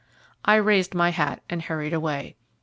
[0.43, 2.35] I raised my hat and hurried away.